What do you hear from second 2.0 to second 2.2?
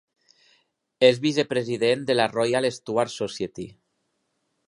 de